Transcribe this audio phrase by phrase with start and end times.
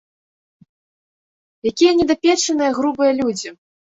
[1.71, 3.49] Якія недапечаныя, грубыя людзі.